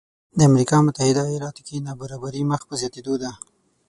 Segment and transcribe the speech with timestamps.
[0.37, 3.31] د امریکا متحده ایالاتو کې نابرابري مخ په زیاتېدو ده